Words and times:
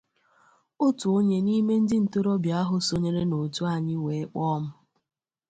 Otu 0.85 1.05
onye 1.17 1.37
n'ime 1.45 1.73
ndị 1.83 1.97
ntorobịa 2.03 2.55
ahụ 2.61 2.75
sonyere 2.87 3.21
n'òtù 3.27 3.61
anyị 3.73 3.95
wee 4.03 4.25
kpọọ 4.31 4.55
m 4.61 4.63